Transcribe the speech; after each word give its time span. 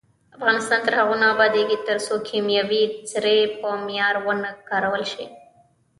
افغانستان 0.37 0.79
تر 0.85 0.93
هغو 0.99 1.15
نه 1.21 1.25
ابادیږي، 1.33 1.77
ترڅو 1.87 2.15
کیمیاوي 2.29 2.83
سرې 3.11 3.37
په 3.59 3.69
معیار 3.85 4.15
ونه 4.25 4.49
کارول 4.69 5.03
شي. 5.11 5.25